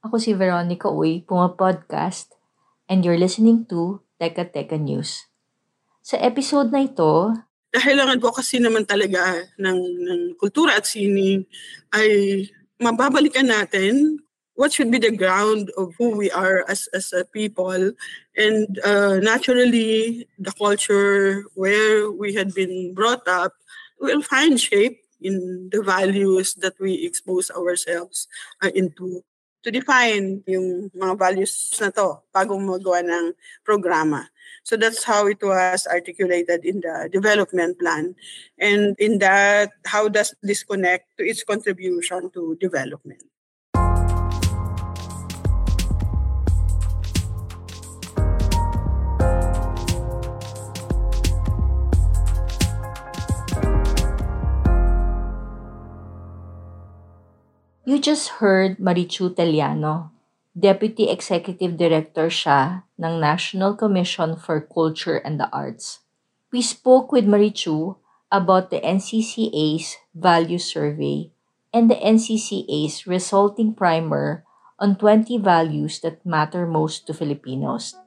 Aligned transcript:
Ako 0.00 0.16
si 0.16 0.32
Veronica 0.32 0.88
Uy, 0.88 1.20
Puma 1.28 1.52
Podcast, 1.52 2.32
and 2.88 3.04
you're 3.04 3.20
listening 3.20 3.68
to 3.68 4.00
Teka 4.16 4.48
Teka 4.48 4.80
News. 4.80 5.28
Sa 6.00 6.16
episode 6.16 6.72
na 6.72 6.88
ito, 6.88 7.36
kailangan 7.76 8.16
po 8.16 8.32
kasi 8.32 8.56
naman 8.56 8.88
talaga 8.88 9.44
ng, 9.60 9.80
ng 10.08 10.20
kultura 10.40 10.80
at 10.80 10.88
sining 10.88 11.44
ay 11.92 12.48
mababalikan 12.80 13.44
natin 13.44 14.16
what 14.56 14.72
should 14.72 14.88
be 14.88 14.96
the 14.96 15.12
ground 15.12 15.68
of 15.76 15.92
who 16.00 16.16
we 16.16 16.32
are 16.32 16.64
as 16.64 16.88
as 16.96 17.12
a 17.12 17.28
people 17.28 17.92
and 18.40 18.80
uh, 18.80 19.20
naturally 19.20 20.24
the 20.40 20.52
culture 20.56 21.44
where 21.52 22.08
we 22.08 22.32
had 22.32 22.56
been 22.56 22.96
brought 22.96 23.24
up 23.28 23.52
will 24.00 24.24
find 24.24 24.56
shape 24.56 24.96
in 25.20 25.68
the 25.68 25.84
values 25.84 26.56
that 26.56 26.72
we 26.80 27.04
expose 27.04 27.52
ourselves 27.52 28.24
uh, 28.64 28.72
into 28.72 29.20
to 29.62 29.70
define 29.70 30.42
yung 30.48 30.90
mga 30.96 31.14
values 31.18 31.52
na 31.80 31.90
to 31.92 32.20
bago 32.32 32.56
magawa 32.56 33.04
ng 33.04 33.32
programa. 33.64 34.28
So 34.62 34.76
that's 34.76 35.04
how 35.04 35.26
it 35.26 35.40
was 35.42 35.86
articulated 35.88 36.64
in 36.64 36.80
the 36.80 37.08
development 37.12 37.78
plan. 37.78 38.14
And 38.58 38.96
in 38.98 39.18
that, 39.18 39.72
how 39.86 40.08
does 40.08 40.34
this 40.42 40.64
connect 40.64 41.16
to 41.18 41.24
its 41.24 41.44
contribution 41.44 42.30
to 42.32 42.56
development? 42.60 43.24
You 57.90 57.98
just 57.98 58.38
heard 58.38 58.78
Marichu 58.78 59.34
Teliano. 59.34 60.14
Deputy 60.54 61.10
Executive 61.10 61.74
Director 61.74 62.30
siya 62.30 62.86
ng 62.94 63.18
National 63.18 63.74
Commission 63.74 64.38
for 64.38 64.62
Culture 64.62 65.18
and 65.18 65.42
the 65.42 65.50
Arts. 65.50 65.98
We 66.54 66.62
spoke 66.62 67.10
with 67.10 67.26
Marichu 67.26 67.98
about 68.30 68.70
the 68.70 68.78
NCCA's 68.78 69.98
Value 70.14 70.62
Survey 70.62 71.34
and 71.74 71.90
the 71.90 71.98
NCCA's 71.98 73.10
resulting 73.10 73.74
primer 73.74 74.46
on 74.78 74.94
20 74.94 75.42
values 75.42 75.98
that 76.06 76.22
matter 76.22 76.70
most 76.70 77.10
to 77.10 77.12
Filipinos. 77.12 77.98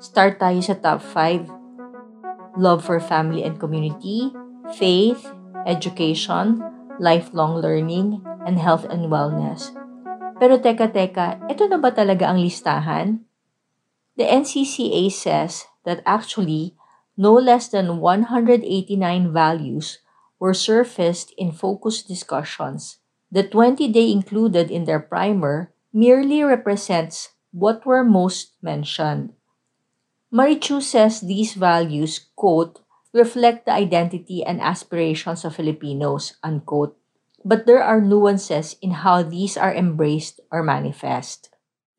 Start 0.00 0.40
tayo 0.40 0.64
sa 0.64 0.80
top 0.80 1.04
5. 1.04 2.56
Love 2.56 2.80
for 2.88 2.96
family 2.96 3.44
and 3.44 3.60
community, 3.60 4.32
faith, 4.80 5.28
education, 5.68 6.64
lifelong 6.96 7.60
learning, 7.60 8.24
and 8.46 8.58
health 8.58 8.86
and 8.88 9.12
wellness. 9.12 9.72
Pero 10.40 10.56
teka 10.56 10.88
teka, 10.88 11.36
ito 11.52 11.68
na 11.68 11.76
ba 11.76 11.92
talaga 11.92 12.32
ang 12.32 12.40
listahan? 12.40 13.24
The 14.16 14.24
NCCA 14.24 15.12
says 15.12 15.68
that 15.84 16.00
actually, 16.04 16.76
no 17.16 17.36
less 17.36 17.68
than 17.68 18.00
189 18.00 18.64
values 19.32 20.00
were 20.40 20.56
surfaced 20.56 21.36
in 21.36 21.52
focus 21.52 22.00
discussions. 22.02 23.00
The 23.30 23.44
20 23.44 23.92
they 23.92 24.10
included 24.10 24.72
in 24.72 24.88
their 24.88 24.98
primer 24.98 25.72
merely 25.92 26.42
represents 26.42 27.36
what 27.52 27.84
were 27.84 28.02
most 28.02 28.56
mentioned. 28.62 29.36
Marichu 30.32 30.80
says 30.80 31.20
these 31.20 31.54
values, 31.54 32.30
quote, 32.36 32.80
reflect 33.12 33.66
the 33.66 33.74
identity 33.74 34.44
and 34.44 34.60
aspirations 34.62 35.44
of 35.44 35.56
Filipinos, 35.56 36.38
unquote, 36.42 36.96
but 37.44 37.66
there 37.66 37.82
are 37.82 38.00
nuances 38.00 38.76
in 38.80 39.04
how 39.04 39.22
these 39.22 39.56
are 39.56 39.72
embraced 39.72 40.40
or 40.52 40.62
manifest. 40.62 41.50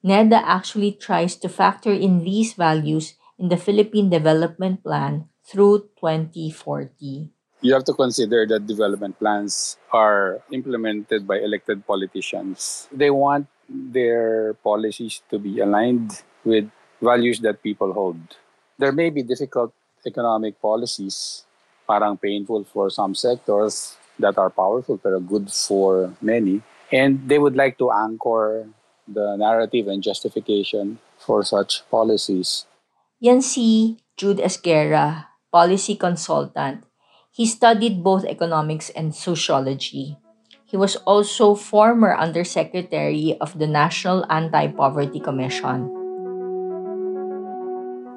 NEDA 0.00 0.40
actually 0.40 0.96
tries 0.96 1.36
to 1.36 1.52
factor 1.52 1.92
in 1.92 2.24
these 2.24 2.56
values 2.56 3.20
in 3.36 3.52
the 3.52 3.60
Philippine 3.60 4.08
Development 4.08 4.80
Plan 4.82 5.28
through 5.44 5.92
2040. 6.00 7.28
You 7.60 7.74
have 7.74 7.84
to 7.84 7.92
consider 7.92 8.46
that 8.48 8.66
development 8.66 9.18
plans 9.18 9.76
are 9.92 10.40
implemented 10.50 11.28
by 11.28 11.44
elected 11.44 11.86
politicians. 11.86 12.88
They 12.88 13.10
want 13.10 13.48
their 13.68 14.54
policies 14.64 15.20
to 15.28 15.38
be 15.38 15.60
aligned 15.60 16.24
with 16.42 16.72
values 17.02 17.40
that 17.40 17.62
people 17.62 17.92
hold. 17.92 18.40
There 18.78 18.92
may 18.92 19.10
be 19.10 19.22
difficult 19.22 19.74
economic 20.06 20.56
policies 20.62 21.44
parang 21.90 22.14
painful 22.14 22.62
for 22.70 22.86
some 22.86 23.18
sectors 23.18 23.98
that 24.22 24.38
are 24.38 24.46
powerful 24.46 24.94
pero 24.94 25.18
good 25.18 25.50
for 25.50 26.14
many. 26.22 26.62
And 26.94 27.26
they 27.26 27.42
would 27.42 27.58
like 27.58 27.82
to 27.82 27.90
anchor 27.90 28.70
the 29.10 29.34
narrative 29.34 29.90
and 29.90 29.98
justification 29.98 31.02
for 31.18 31.42
such 31.42 31.82
policies. 31.90 32.70
Yan 33.18 33.42
si 33.42 33.98
Jude 34.14 34.38
Esguerra, 34.38 35.34
policy 35.50 35.98
consultant. 35.98 36.86
He 37.34 37.46
studied 37.46 38.06
both 38.06 38.22
economics 38.22 38.90
and 38.94 39.10
sociology. 39.10 40.18
He 40.66 40.78
was 40.78 40.94
also 41.02 41.58
former 41.58 42.14
undersecretary 42.14 43.34
of 43.42 43.58
the 43.58 43.66
National 43.66 44.22
Anti-Poverty 44.30 45.18
Commission. 45.18 45.90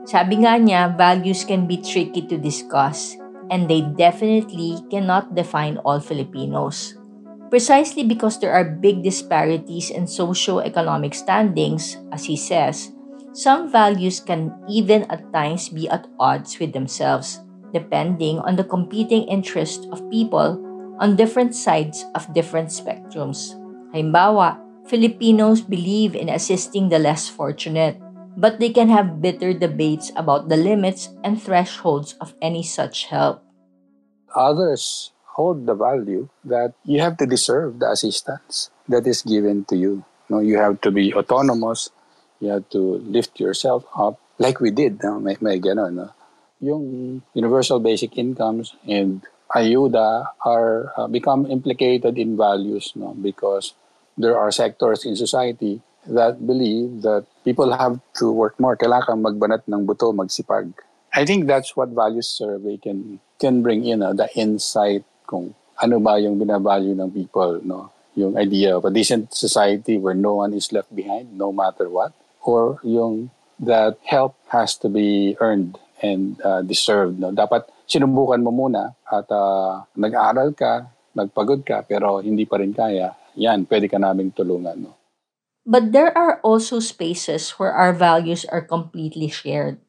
Sabi 0.06 0.46
nga 0.46 0.62
niya, 0.62 0.94
values 0.94 1.42
can 1.46 1.66
be 1.66 1.82
tricky 1.82 2.22
to 2.30 2.38
discuss 2.38 3.18
and 3.50 3.70
they 3.70 3.82
definitely 3.82 4.78
cannot 4.92 5.36
define 5.36 5.78
all 5.84 6.00
Filipinos. 6.00 6.96
Precisely 7.50 8.04
because 8.04 8.40
there 8.40 8.54
are 8.54 8.66
big 8.66 9.04
disparities 9.04 9.90
in 9.90 10.08
socio-economic 10.08 11.14
standings, 11.14 11.98
as 12.12 12.26
he 12.26 12.36
says, 12.36 12.92
some 13.34 13.70
values 13.70 14.20
can 14.20 14.54
even 14.70 15.10
at 15.10 15.26
times 15.34 15.70
be 15.70 15.90
at 15.90 16.06
odds 16.20 16.60
with 16.60 16.74
themselves, 16.74 17.42
depending 17.74 18.38
on 18.40 18.56
the 18.56 18.64
competing 18.64 19.26
interests 19.26 19.86
of 19.92 20.10
people 20.10 20.62
on 21.02 21.16
different 21.16 21.56
sides 21.56 22.06
of 22.14 22.30
different 22.34 22.70
spectrums. 22.70 23.58
Halimbawa, 23.94 24.58
Filipinos 24.86 25.62
believe 25.62 26.16
in 26.16 26.30
assisting 26.30 26.90
the 26.90 27.00
less 27.00 27.30
fortunate, 27.30 27.98
but 28.38 28.60
they 28.60 28.70
can 28.70 28.90
have 28.90 29.22
bitter 29.22 29.54
debates 29.54 30.12
about 30.16 30.50
the 30.50 30.58
limits 30.58 31.10
and 31.24 31.42
thresholds 31.42 32.14
of 32.20 32.34
any 32.42 32.64
such 32.64 33.06
help. 33.06 33.44
Others 34.36 35.12
hold 35.38 35.66
the 35.66 35.74
value 35.74 36.30
that 36.44 36.74
you 36.86 37.02
have 37.02 37.18
to 37.18 37.26
deserve 37.26 37.80
the 37.80 37.90
assistance 37.90 38.70
that 38.88 39.06
is 39.08 39.22
given 39.22 39.66
to 39.66 39.76
you. 39.76 40.06
No, 40.30 40.40
you 40.40 40.58
have 40.58 40.82
to 40.82 40.92
be 40.92 41.14
autonomous, 41.14 41.90
you 42.40 42.50
have 42.50 42.70
to 42.70 43.02
lift 43.06 43.40
yourself 43.40 43.86
up 43.96 44.20
like 44.38 44.60
we 44.60 44.72
did. 44.72 45.02
No? 45.04 45.20
May, 45.20 45.38
may 45.42 45.60
ganun, 45.60 45.94
no? 45.94 46.10
Yung 46.62 47.22
universal 47.34 47.80
basic 47.80 48.18
incomes 48.18 48.74
and 48.88 49.22
ayuda 49.54 50.26
are 50.46 50.94
uh, 50.98 51.08
become 51.08 51.46
implicated 51.46 52.18
in 52.18 52.38
values 52.38 52.92
no 52.96 53.14
because 53.14 53.74
there 54.18 54.38
are 54.38 54.52
sectors 54.52 55.06
in 55.06 55.16
society 55.16 55.82
that 56.08 56.40
believe 56.44 57.02
that 57.02 57.26
people 57.44 57.72
have 57.72 58.00
to 58.16 58.32
work 58.32 58.60
more 58.60 58.76
kailangan 58.76 59.22
magbanat 59.22 59.64
ng 59.70 59.86
buto 59.88 60.12
magsipag 60.12 60.72
I 61.14 61.30
think 61.30 61.46
that's 61.46 61.78
what 61.78 61.94
values 61.94 62.26
survey 62.26 62.82
can 62.82 63.22
can 63.38 63.62
bring 63.62 63.86
in 63.86 64.02
uh, 64.02 64.18
the 64.18 64.28
insight 64.34 65.06
kung 65.30 65.54
ano 65.78 66.02
ba 66.02 66.18
yung 66.18 66.40
binavalue 66.40 66.98
ng 66.98 67.12
people 67.12 67.62
no 67.64 67.92
yung 68.14 68.38
idea 68.38 68.78
of 68.78 68.86
a 68.86 68.94
decent 68.94 69.34
society 69.34 69.98
where 69.98 70.18
no 70.18 70.42
one 70.42 70.54
is 70.54 70.70
left 70.70 70.94
behind 70.94 71.34
no 71.34 71.50
matter 71.54 71.90
what 71.90 72.14
or 72.46 72.78
yung 72.86 73.34
that 73.62 73.98
help 74.06 74.36
has 74.50 74.78
to 74.78 74.90
be 74.90 75.38
earned 75.40 75.80
and 76.04 76.38
uh, 76.44 76.62
deserved 76.62 77.18
no 77.18 77.32
dapat 77.32 77.66
sinubukan 77.94 78.42
mo 78.42 78.52
muna 78.52 78.96
at 79.06 79.28
uh, 79.30 79.84
nag-aral 79.94 80.56
ka, 80.56 80.88
nagpagod 81.14 81.62
ka, 81.62 81.84
pero 81.86 82.24
hindi 82.24 82.48
pa 82.48 82.58
rin 82.58 82.74
kaya, 82.74 83.14
yan, 83.36 83.70
pwede 83.70 83.86
ka 83.92 84.00
naming 84.00 84.34
tulungan. 84.34 84.90
No? 84.90 84.98
But 85.66 85.92
there 85.92 86.12
are 86.18 86.40
also 86.44 86.80
spaces 86.80 87.52
where 87.56 87.72
our 87.72 87.94
values 87.94 88.46
are 88.46 88.62
completely 88.62 89.30
shared. 89.30 89.80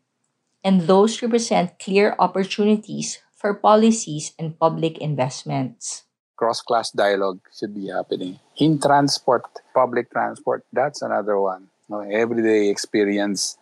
And 0.62 0.86
those 0.86 1.20
represent 1.20 1.78
clear 1.78 2.16
opportunities 2.18 3.20
for 3.34 3.52
policies 3.54 4.32
and 4.38 4.58
public 4.58 4.98
investments. 4.98 6.04
Cross-class 6.36 6.90
dialogue 6.90 7.40
should 7.52 7.74
be 7.74 7.88
happening. 7.88 8.40
In 8.56 8.80
transport, 8.80 9.44
public 9.74 10.10
transport, 10.10 10.64
that's 10.72 11.02
another 11.02 11.38
one. 11.38 11.68
No, 11.88 12.00
everyday 12.00 12.70
experience 12.70 13.58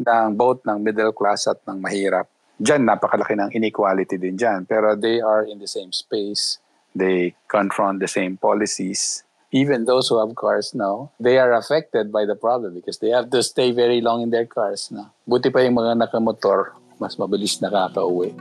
ng 0.00 0.34
both 0.34 0.64
ng 0.64 0.80
middle 0.80 1.12
class 1.12 1.46
at 1.46 1.60
ng 1.68 1.76
mahirap 1.82 2.26
Diyan, 2.56 2.88
napakalaki 2.88 3.36
ng 3.36 3.52
inequality 3.52 4.16
din 4.16 4.32
dyan. 4.32 4.64
Pero 4.64 4.96
they 4.96 5.20
are 5.20 5.44
in 5.44 5.60
the 5.60 5.68
same 5.68 5.92
space. 5.92 6.56
They 6.96 7.36
confront 7.52 8.00
the 8.00 8.08
same 8.08 8.40
policies. 8.40 9.20
Even 9.56 9.88
those 9.88 10.12
who 10.12 10.20
have 10.20 10.36
cars 10.36 10.76
now, 10.76 11.16
they 11.16 11.40
are 11.40 11.56
affected 11.56 12.12
by 12.12 12.28
the 12.28 12.36
problem 12.36 12.76
because 12.76 13.00
they 13.00 13.08
have 13.08 13.32
to 13.32 13.40
stay 13.40 13.72
very 13.72 14.04
long 14.04 14.20
in 14.20 14.28
their 14.28 14.44
cars. 14.44 14.92
No? 14.92 15.08
Buti 15.24 15.48
pa 15.48 15.64
yung 15.64 15.80
mga 15.80 15.96
nakamotor, 15.96 16.76
mas 17.00 17.16
mabilis 17.16 17.56
nakaka-uwi. 17.64 18.36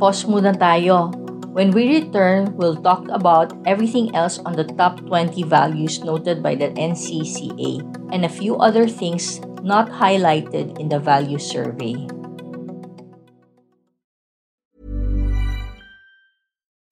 Pause 0.00 0.24
muna 0.32 0.56
tayo. 0.56 1.12
When 1.52 1.76
we 1.76 2.00
return, 2.00 2.56
we'll 2.56 2.80
talk 2.80 3.04
about 3.12 3.52
everything 3.68 4.08
else 4.16 4.40
on 4.48 4.56
the 4.56 4.64
top 4.80 5.04
20 5.04 5.44
values 5.44 6.00
noted 6.00 6.40
by 6.40 6.56
the 6.56 6.72
NCCA 6.72 7.84
and 8.08 8.24
a 8.24 8.32
few 8.32 8.56
other 8.56 8.88
things 8.88 9.44
not 9.60 9.92
highlighted 9.92 10.80
in 10.80 10.88
the 10.88 10.96
value 10.96 11.36
survey. 11.36 12.08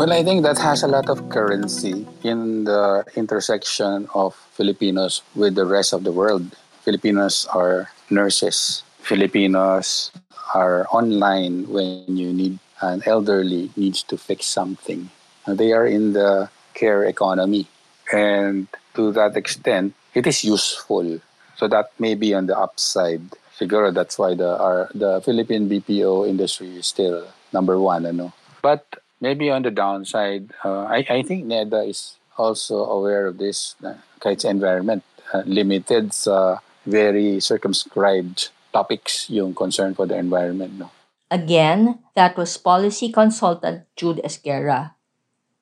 Well, 0.00 0.14
I 0.14 0.24
think 0.24 0.44
that 0.44 0.56
has 0.56 0.82
a 0.82 0.88
lot 0.88 1.10
of 1.10 1.28
currency 1.28 2.08
in 2.24 2.64
the 2.64 3.04
intersection 3.16 4.08
of 4.14 4.32
Filipinos 4.56 5.20
with 5.36 5.56
the 5.56 5.66
rest 5.66 5.92
of 5.92 6.04
the 6.04 6.10
world. 6.10 6.56
Filipinos 6.80 7.44
are 7.52 7.92
nurses. 8.08 8.82
Filipinos 9.04 10.10
are 10.54 10.88
online 10.88 11.68
when 11.68 12.16
you 12.16 12.32
need 12.32 12.58
an 12.80 13.02
elderly 13.04 13.68
needs 13.76 14.02
to 14.04 14.16
fix 14.16 14.46
something. 14.46 15.10
They 15.46 15.72
are 15.72 15.84
in 15.84 16.14
the 16.14 16.48
care 16.72 17.04
economy. 17.04 17.68
And 18.10 18.68
to 18.94 19.12
that 19.12 19.36
extent, 19.36 19.92
it 20.14 20.26
is 20.26 20.42
useful. 20.42 21.20
So 21.56 21.68
that 21.68 21.92
may 21.98 22.14
be 22.14 22.32
on 22.32 22.46
the 22.46 22.56
upside. 22.56 23.36
Siguro 23.52 23.92
that's 23.92 24.16
why 24.18 24.32
the 24.32 24.56
our, 24.56 24.88
the 24.94 25.20
Philippine 25.20 25.68
BPO 25.68 26.26
industry 26.26 26.72
is 26.78 26.86
still 26.86 27.28
number 27.52 27.78
one. 27.78 28.06
Ano? 28.06 28.32
But 28.62 28.99
maybe 29.20 29.50
on 29.50 29.62
the 29.62 29.70
downside, 29.70 30.52
uh, 30.64 30.84
I, 30.84 31.04
I 31.08 31.22
think 31.22 31.46
NEDA 31.46 31.88
is 31.88 32.16
also 32.36 32.84
aware 32.84 33.26
of 33.26 33.38
this 33.38 33.76
uh, 33.84 33.94
kahit 34.20 34.44
environment. 34.44 35.04
Uh, 35.30 35.46
limited 35.46 36.10
sa 36.10 36.58
very 36.82 37.38
circumscribed 37.38 38.50
topics 38.74 39.30
yung 39.30 39.54
concern 39.54 39.94
for 39.94 40.02
the 40.02 40.18
environment. 40.18 40.74
No? 40.74 40.90
Again, 41.30 42.02
that 42.18 42.34
was 42.34 42.58
policy 42.58 43.14
consultant 43.14 43.86
Jude 43.94 44.18
Esguerra. 44.26 44.98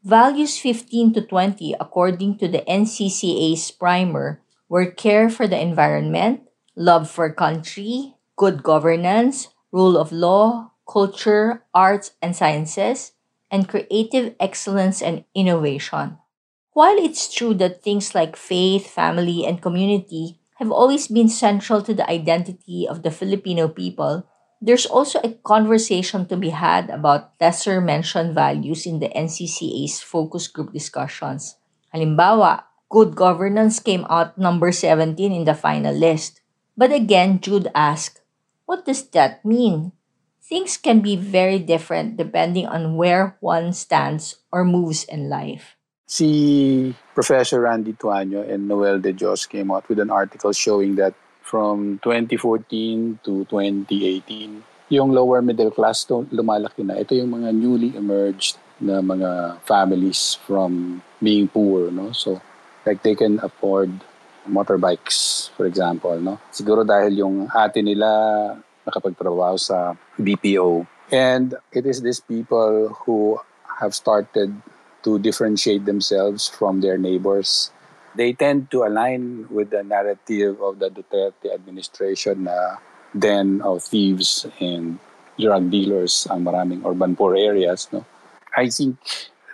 Values 0.01 0.57
15 0.57 1.13
to 1.15 1.21
20, 1.21 1.77
according 1.77 2.39
to 2.39 2.49
the 2.49 2.65
NCCA's 2.65 3.69
primer, 3.71 4.41
were 4.69 4.89
care 4.89 5.29
for 5.29 5.45
the 5.45 5.61
environment, 5.61 6.49
love 6.73 7.11
for 7.11 7.29
country, 7.29 8.17
good 8.37 8.63
governance, 8.63 9.53
rule 9.73 9.99
of 9.99 10.13
law, 10.13 10.73
culture, 10.89 11.65
arts 11.75 12.17
and 12.23 12.33
sciences, 12.33 13.13
and 13.51 13.69
creative 13.69 14.35
excellence 14.41 15.03
and 15.03 15.25
innovation. 15.35 16.19
While 16.73 16.97
it's 16.99 17.33
true 17.33 17.55
that 17.55 17.83
things 17.83 18.15
like 18.15 18.37
faith, 18.37 18.89
family, 18.89 19.45
and 19.45 19.61
community 19.61 20.39
have 20.57 20.71
always 20.71 21.09
been 21.09 21.29
central 21.29 21.83
to 21.83 21.95
the 21.95 22.09
identity 22.09 22.87
of 22.89 23.03
the 23.03 23.11
Filipino 23.11 23.69
people, 23.69 24.25
There's 24.59 24.87
also 24.91 25.23
a 25.23 25.39
conversation 25.47 26.27
to 26.27 26.37
be 26.37 26.51
had 26.51 26.91
about 26.91 27.39
lesser 27.39 27.81
mentioned 27.81 28.35
values 28.35 28.87
in 28.87 28.99
the 28.99 29.07
NCCA's 29.15 30.03
focus 30.03 30.51
group 30.51 30.73
discussions. 30.75 31.55
Halimbawa, 31.95 32.67
good 32.91 33.15
governance 33.15 33.79
came 33.79 34.03
out 34.11 34.35
number 34.37 34.73
17 34.75 35.31
in 35.31 35.45
the 35.47 35.55
final 35.55 35.95
list. 35.95 36.43
But 36.77 36.91
again, 36.91 37.39
Jude 37.39 37.71
asked, 37.75 38.21
what 38.67 38.85
does 38.85 39.07
that 39.15 39.45
mean? 39.45 39.93
Things 40.49 40.81
can 40.81 41.05
be 41.05 41.13
very 41.13 41.61
different 41.61 42.17
depending 42.17 42.65
on 42.65 42.97
where 42.97 43.37
one 43.45 43.77
stands 43.77 44.41
or 44.49 44.65
moves 44.65 45.05
in 45.05 45.29
life. 45.29 45.77
See, 46.09 46.97
Professor 47.13 47.61
Randy 47.61 47.93
Tuanyo 47.93 48.49
and 48.49 48.65
Noel 48.65 48.97
De 48.97 49.13
Jos 49.13 49.45
came 49.45 49.71
out 49.71 49.85
with 49.93 50.01
an 50.01 50.09
article 50.09 50.57
showing 50.57 50.97
that 50.97 51.13
from 51.45 52.01
2014 52.01 53.21
to 53.29 53.45
2018, 53.45 54.65
yung 54.89 55.13
lower 55.13 55.45
middle 55.45 55.71
class 55.71 56.09
lumalaki 56.09 56.81
na. 56.81 56.97
Ito 56.97 57.13
yung 57.13 57.29
mga 57.29 57.53
newly 57.53 57.93
emerged 57.93 58.57
na 58.81 59.05
mga 59.05 59.61
families 59.69 60.41
from 60.49 61.05
being 61.21 61.45
poor, 61.45 61.93
no? 61.93 62.17
So, 62.17 62.41
like 62.89 63.05
they 63.05 63.13
can 63.13 63.37
afford 63.45 63.93
motorbikes, 64.49 65.53
for 65.61 65.69
example, 65.69 66.17
no? 66.17 66.41
Siguro 66.49 66.89
dahil 66.89 67.21
yung 67.21 67.53
ate 67.53 67.85
nila 67.85 68.09
nakapagtrabaho 68.89 69.61
sa 69.61 69.95
BPO. 70.17 70.89
And 71.13 71.55
it 71.73 71.85
is 71.85 72.01
these 72.01 72.21
people 72.21 72.97
who 73.05 73.41
have 73.81 73.95
started 73.95 74.53
to 75.05 75.21
differentiate 75.21 75.85
themselves 75.85 76.49
from 76.49 76.81
their 76.81 76.99
neighbors 76.99 77.71
they 78.19 78.33
tend 78.33 78.71
to 78.71 78.83
align 78.83 79.47
with 79.49 79.71
the 79.71 79.83
narrative 79.83 80.61
of 80.61 80.83
the 80.83 80.91
Duterte 80.91 81.55
administration 81.55 82.51
na 82.51 82.83
den 83.17 83.63
of 83.63 83.87
thieves 83.87 84.45
and 84.61 84.99
drug 85.39 85.71
dealers 85.71 86.27
ang 86.27 86.43
maraming 86.43 86.83
urban 86.83 87.15
poor 87.15 87.39
areas. 87.39 87.87
No? 87.95 88.05
I 88.59 88.69
think 88.75 88.99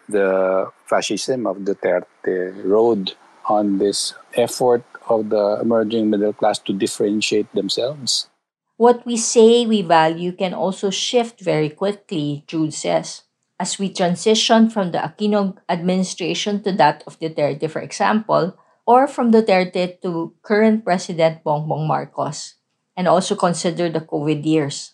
the 0.09 0.73
fascism 0.89 1.47
of 1.47 1.61
Duterte 1.69 2.57
rode 2.65 3.13
on 3.53 3.77
this 3.77 4.17
effort 4.33 4.83
of 5.13 5.29
the 5.29 5.61
emerging 5.61 6.09
middle 6.09 6.33
class 6.33 6.59
to 6.65 6.73
differentiate 6.73 7.53
themselves. 7.53 8.33
What 8.77 9.07
we 9.07 9.17
say 9.17 9.67
we 9.67 9.83
value 9.83 10.33
can 10.33 10.55
also 10.55 10.91
shift 10.91 11.41
very 11.41 11.71
quickly, 11.71 12.45
Jude 12.47 12.75
says 12.75 13.23
as 13.59 13.79
we 13.79 13.89
transition 13.89 14.69
from 14.69 14.91
the 14.91 14.99
Aquino 14.99 15.57
administration 15.69 16.63
to 16.63 16.73
that 16.73 17.03
of 17.07 17.19
Duterte, 17.21 17.71
for 17.71 17.81
example, 17.81 18.59
or 18.87 19.07
from 19.07 19.31
Duterte 19.31 20.01
to 20.03 20.35
current 20.43 20.85
President 20.85 21.45
Bongbong 21.45 21.87
Marcos, 21.87 22.57
and 22.97 23.07
also 23.07 23.35
consider 23.35 23.89
the 23.89 24.01
COVID 24.01 24.45
years. 24.45 24.93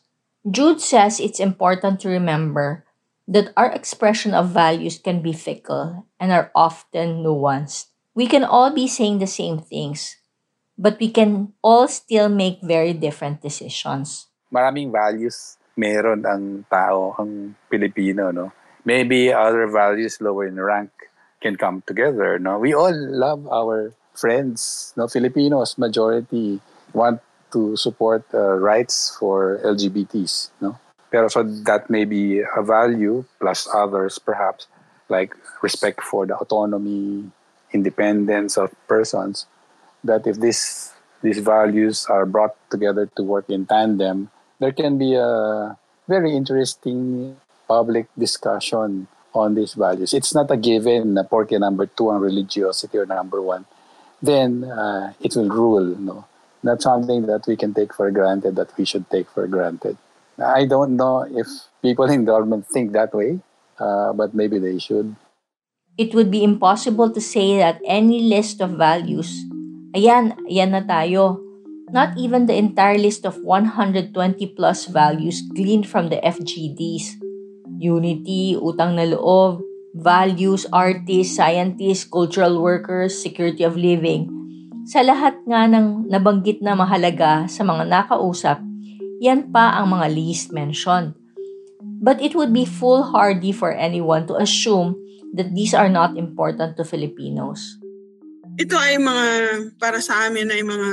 Jude 0.48 0.80
says 0.80 1.20
it's 1.20 1.40
important 1.40 2.00
to 2.00 2.08
remember 2.08 2.84
that 3.26 3.52
our 3.56 3.70
expression 3.72 4.34
of 4.34 4.50
values 4.50 4.98
can 4.98 5.22
be 5.22 5.32
fickle 5.32 6.06
and 6.18 6.32
are 6.32 6.50
often 6.54 7.22
nuanced. 7.24 7.86
We 8.14 8.26
can 8.26 8.44
all 8.44 8.70
be 8.70 8.88
saying 8.88 9.18
the 9.18 9.30
same 9.30 9.58
things, 9.58 10.16
but 10.80 10.96
we 10.96 11.12
can 11.12 11.52
all 11.60 11.84
still 11.84 12.32
make 12.32 12.64
very 12.64 12.96
different 12.96 13.44
decisions. 13.44 14.32
Maraming 14.48 14.88
values 14.88 15.60
meron 15.76 16.24
ang 16.24 16.64
tao, 16.72 17.12
ang 17.20 17.52
Pilipino, 17.68 18.32
no? 18.32 18.56
maybe 18.84 19.32
other 19.32 19.66
values 19.66 20.20
lower 20.20 20.46
in 20.46 20.56
rank 20.56 20.90
can 21.40 21.56
come 21.56 21.82
together. 21.86 22.38
No, 22.38 22.58
we 22.58 22.74
all 22.74 22.92
love 22.92 23.46
our 23.48 23.92
friends. 24.14 24.92
No, 24.96 25.08
Filipinos 25.08 25.78
majority 25.78 26.60
want 26.92 27.20
to 27.52 27.76
support 27.76 28.24
uh, 28.34 28.56
rights 28.56 29.16
for 29.18 29.60
LGBTs. 29.64 30.50
No, 30.60 30.78
pero 31.10 31.28
so 31.28 31.42
that 31.42 31.90
may 31.90 32.04
be 32.04 32.40
a 32.40 32.62
value 32.62 33.24
plus 33.40 33.68
others 33.72 34.18
perhaps 34.18 34.66
like 35.08 35.34
respect 35.62 36.02
for 36.02 36.26
the 36.26 36.36
autonomy, 36.36 37.30
independence 37.72 38.56
of 38.56 38.70
persons. 38.86 39.46
That 40.04 40.26
if 40.26 40.40
this 40.40 40.92
these 41.22 41.38
values 41.38 42.06
are 42.08 42.24
brought 42.24 42.56
together 42.70 43.06
to 43.16 43.22
work 43.22 43.50
in 43.50 43.66
tandem, 43.66 44.30
there 44.58 44.72
can 44.72 44.98
be 44.98 45.14
a 45.14 45.76
very 46.08 46.34
interesting 46.34 47.36
public 47.68 48.06
discussion 48.18 49.06
on 49.34 49.54
these 49.54 49.74
values. 49.74 50.12
It's 50.12 50.34
not 50.34 50.50
a 50.50 50.56
given 50.56 51.14
na 51.14 51.22
porke 51.22 51.54
number 51.58 51.86
two 51.86 52.10
ang 52.10 52.18
religiosity 52.18 52.98
or 52.98 53.06
number 53.06 53.40
one, 53.40 53.64
then 54.22 54.64
uh, 54.64 55.12
it 55.20 55.36
will 55.36 55.48
rule. 55.48 55.94
No, 55.96 56.24
not 56.62 56.82
something 56.82 57.26
that 57.26 57.46
we 57.46 57.56
can 57.56 57.74
take 57.74 57.94
for 57.94 58.10
granted. 58.10 58.56
That 58.56 58.76
we 58.76 58.84
should 58.84 59.08
take 59.10 59.30
for 59.30 59.46
granted. 59.46 59.96
I 60.40 60.64
don't 60.64 60.96
know 60.96 61.28
if 61.28 61.46
people 61.82 62.08
in 62.08 62.24
government 62.24 62.66
think 62.66 62.92
that 62.92 63.14
way, 63.14 63.40
uh, 63.78 64.12
but 64.12 64.34
maybe 64.34 64.58
they 64.58 64.78
should. 64.78 65.14
It 65.98 66.14
would 66.14 66.30
be 66.30 66.42
impossible 66.42 67.12
to 67.12 67.20
say 67.20 67.58
that 67.58 67.80
any 67.84 68.22
list 68.24 68.60
of 68.60 68.70
values, 68.80 69.44
ayan, 69.96 70.36
ayan 70.46 70.70
na 70.74 70.82
tayo. 70.84 71.40
Not 71.90 72.14
even 72.14 72.46
the 72.46 72.54
entire 72.54 72.98
list 72.98 73.26
of 73.26 73.42
120 73.42 74.14
plus 74.54 74.86
values 74.86 75.42
gleaned 75.42 75.90
from 75.90 76.06
the 76.06 76.22
FGDs 76.22 77.18
unity, 77.80 78.54
utang 78.60 78.94
na 78.94 79.08
loob, 79.08 79.64
values, 79.96 80.68
artists, 80.68 81.34
scientists, 81.34 82.04
cultural 82.04 82.60
workers, 82.60 83.16
security 83.16 83.64
of 83.64 83.74
living. 83.74 84.28
Sa 84.84 85.00
lahat 85.00 85.40
nga 85.48 85.64
ng 85.64 86.06
nabanggit 86.12 86.60
na 86.60 86.76
mahalaga 86.76 87.48
sa 87.48 87.64
mga 87.64 87.88
nakausap, 87.88 88.60
yan 89.24 89.48
pa 89.48 89.80
ang 89.80 89.96
mga 89.96 90.12
least 90.12 90.52
mentioned. 90.52 91.16
But 91.80 92.20
it 92.20 92.36
would 92.36 92.52
be 92.52 92.68
foolhardy 92.68 93.52
for 93.52 93.72
anyone 93.72 94.28
to 94.28 94.36
assume 94.36 94.96
that 95.36 95.52
these 95.56 95.72
are 95.72 95.88
not 95.88 96.16
important 96.16 96.76
to 96.76 96.84
Filipinos. 96.84 97.79
Ito 98.58 98.74
ay 98.74 98.98
mga, 98.98 99.26
para 99.78 100.02
sa 100.02 100.26
amin 100.26 100.50
ay 100.50 100.62
mga 100.66 100.90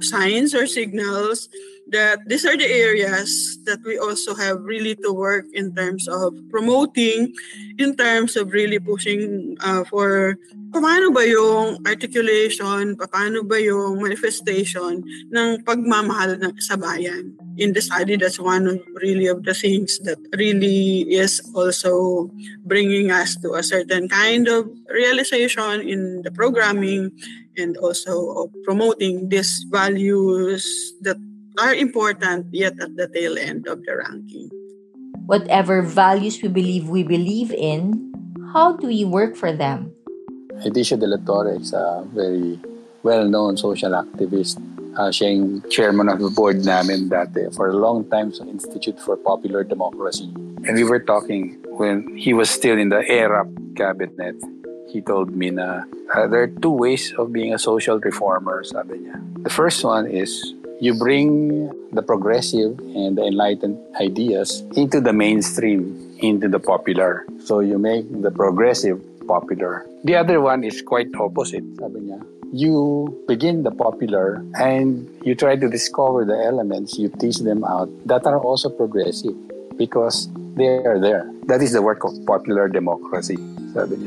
signs 0.00 0.56
or 0.56 0.64
signals 0.64 1.50
that 1.90 2.20
these 2.26 2.44
are 2.44 2.56
the 2.56 2.68
areas 2.68 3.58
that 3.64 3.80
we 3.84 3.98
also 3.98 4.34
have 4.34 4.60
really 4.62 4.94
to 5.04 5.12
work 5.12 5.46
in 5.54 5.74
terms 5.74 6.08
of 6.08 6.34
promoting, 6.50 7.32
in 7.78 7.96
terms 7.96 8.36
of 8.36 8.52
really 8.52 8.78
pushing 8.78 9.56
uh, 9.60 9.84
for 9.84 10.36
paano 10.68 11.08
ba 11.08 11.24
yung 11.24 11.80
articulation, 11.88 12.92
paano 12.96 13.40
ba 13.40 13.56
yung 13.56 14.00
manifestation 14.04 15.00
ng 15.32 15.48
pagmamahal 15.64 16.36
ng 16.36 16.52
sa 16.60 16.76
bayan. 16.76 17.32
In 17.56 17.72
the 17.72 17.82
study, 17.82 18.14
that's 18.14 18.38
one 18.38 18.68
of 18.68 18.78
really 19.02 19.26
of 19.26 19.42
the 19.42 19.56
things 19.56 19.98
that 20.04 20.20
really 20.36 21.08
is 21.10 21.40
also 21.56 22.28
bringing 22.68 23.10
us 23.10 23.34
to 23.40 23.56
a 23.56 23.64
certain 23.64 24.06
kind 24.08 24.46
of 24.46 24.68
realization 24.92 25.82
in 25.82 26.22
the 26.22 26.30
programming 26.30 27.10
and 27.58 27.76
also 27.82 28.46
promoting 28.62 29.28
these 29.28 29.66
values 29.72 30.94
that 31.02 31.18
are 31.58 31.74
important 31.74 32.46
yet 32.54 32.78
at 32.80 32.94
the 32.96 33.10
tail 33.10 33.36
end 33.36 33.66
of 33.66 33.82
the 33.82 33.98
ranking. 33.98 34.48
Whatever 35.26 35.82
values 35.82 36.40
we 36.40 36.48
believe 36.48 36.88
we 36.88 37.02
believe 37.02 37.52
in, 37.52 38.14
how 38.54 38.78
do 38.78 38.86
we 38.86 39.04
work 39.04 39.36
for 39.36 39.52
them? 39.52 39.92
Edicio 40.64 40.98
de 40.98 41.06
la 41.06 41.18
Torre 41.18 41.58
is 41.58 41.72
a 41.72 42.06
very 42.14 42.58
well-known 43.02 43.56
social 43.56 43.92
activist. 43.92 44.58
Uh, 44.98 45.10
siya 45.14 45.30
yung 45.36 45.62
chairman 45.70 46.08
of 46.08 46.18
the 46.18 46.30
board 46.30 46.64
namin 46.64 47.06
dati 47.06 47.46
for 47.54 47.70
a 47.70 47.76
long 47.76 48.02
time 48.10 48.34
sa 48.34 48.42
Institute 48.46 48.98
for 48.98 49.14
Popular 49.14 49.62
Democracy. 49.62 50.26
And 50.66 50.74
we 50.74 50.82
were 50.82 50.98
talking 50.98 51.54
when 51.78 52.02
he 52.18 52.34
was 52.34 52.50
still 52.50 52.74
in 52.74 52.88
the 52.88 53.06
ERAP 53.06 53.46
cabinet. 53.78 54.34
He 54.90 54.98
told 55.04 55.30
me 55.30 55.54
na 55.54 55.86
uh, 56.16 56.26
there 56.26 56.42
are 56.48 56.50
two 56.50 56.72
ways 56.72 57.14
of 57.14 57.30
being 57.30 57.54
a 57.54 57.60
social 57.60 58.00
reformer, 58.00 58.64
sabi 58.64 59.06
niya. 59.06 59.22
The 59.44 59.52
first 59.52 59.84
one 59.84 60.10
is 60.10 60.34
you 60.80 60.94
bring 60.94 61.68
the 61.92 62.02
progressive 62.02 62.78
and 62.94 63.18
the 63.18 63.26
enlightened 63.26 63.78
ideas 64.00 64.62
into 64.76 65.00
the 65.00 65.12
mainstream, 65.12 66.16
into 66.20 66.48
the 66.48 66.60
popular. 66.60 67.26
So 67.44 67.60
you 67.60 67.78
make 67.78 68.06
the 68.22 68.30
progressive 68.30 69.02
popular. 69.26 69.86
The 70.04 70.16
other 70.16 70.40
one 70.40 70.64
is 70.64 70.80
quite 70.82 71.08
opposite, 71.18 71.64
sabi 71.78 72.00
niya. 72.00 72.22
You 72.52 73.12
begin 73.28 73.62
the 73.62 73.70
popular 73.70 74.40
and 74.56 75.04
you 75.22 75.34
try 75.34 75.56
to 75.56 75.68
discover 75.68 76.24
the 76.24 76.38
elements, 76.38 76.96
you 76.96 77.10
tease 77.10 77.44
them 77.44 77.64
out 77.64 77.90
that 78.06 78.24
are 78.24 78.40
also 78.40 78.70
progressive 78.70 79.36
because 79.76 80.30
they 80.56 80.80
are 80.86 80.98
there. 80.98 81.28
That 81.44 81.60
is 81.60 81.72
the 81.72 81.82
work 81.82 82.04
of 82.04 82.12
popular 82.24 82.68
democracy, 82.68 83.36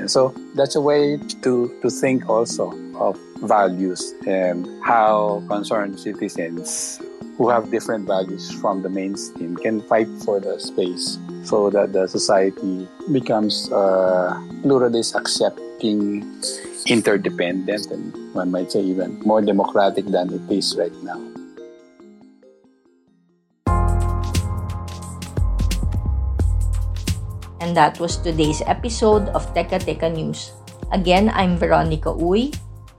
So 0.08 0.34
that's 0.56 0.76
a 0.76 0.82
way 0.82 1.18
to, 1.18 1.80
to 1.82 1.90
think 1.90 2.30
also 2.30 2.72
of 2.96 3.18
values 3.42 4.14
and 4.28 4.68
how 4.84 5.44
concerned 5.48 6.00
citizens 6.00 7.02
who 7.38 7.50
have 7.50 7.72
different 7.72 8.06
values 8.08 8.52
from 8.52 8.84
the 8.84 8.90
mainstream 8.90 9.56
can 9.58 9.82
fight 9.84 10.08
for 10.24 10.40
the 10.40 10.60
space 10.60 11.18
so 11.44 11.70
that 11.72 11.94
the 11.94 12.08
society 12.08 12.88
becomes 13.12 13.72
uh, 13.72 14.40
pluralist, 14.62 15.16
accepting, 15.16 16.22
interdependent, 16.88 17.88
and 17.88 18.36
one 18.36 18.52
might 18.52 18.72
say 18.72 18.82
even 18.82 19.20
more 19.26 19.42
democratic 19.42 20.06
than 20.06 20.32
it 20.34 20.52
is 20.52 20.76
right 20.78 20.94
now. 21.04 21.31
And 27.72 27.80
that 27.80 28.04
was 28.04 28.20
today's 28.20 28.60
episode 28.68 29.32
of 29.32 29.48
Teka 29.56 29.80
Teka 29.80 30.12
News. 30.12 30.52
Again, 30.92 31.32
I'm 31.32 31.56
Veronica 31.56 32.12
Uy. 32.12 32.52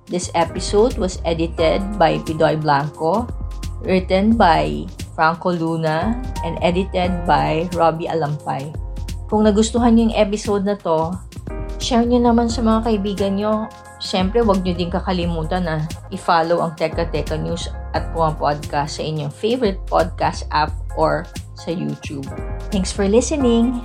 This 0.08 0.32
episode 0.32 0.96
was 0.96 1.20
edited 1.28 1.84
by 2.00 2.24
Pidoy 2.24 2.56
Blanco, 2.56 3.28
written 3.84 4.32
by 4.32 4.88
Franco 5.12 5.52
Luna, 5.52 6.16
and 6.40 6.56
edited 6.64 7.12
by 7.28 7.68
Robbie 7.76 8.08
Alampay. 8.08 8.72
Kung 9.28 9.44
nagustuhan 9.44 9.92
niyo 9.92 10.08
yung 10.08 10.16
episode 10.16 10.64
na 10.64 10.80
to, 10.80 11.20
share 11.76 12.08
niyo 12.08 12.24
naman 12.24 12.48
sa 12.48 12.64
mga 12.64 12.88
kaibigan 12.88 13.36
niyo. 13.36 13.68
Siyempre, 14.00 14.40
huwag 14.40 14.64
niyo 14.64 14.72
din 14.72 14.88
kakalimutan 14.88 15.68
na 15.68 15.84
i-follow 16.08 16.64
ang 16.64 16.72
Teka 16.80 17.12
Teka 17.12 17.36
News 17.36 17.68
at 17.92 18.08
Puma 18.16 18.32
Podcast 18.32 18.96
sa 18.96 19.04
inyong 19.04 19.36
favorite 19.36 19.84
podcast 19.84 20.48
app 20.48 20.72
or 20.96 21.28
sa 21.60 21.68
YouTube. 21.68 22.24
Thanks 22.72 22.88
for 22.88 23.04
listening! 23.04 23.84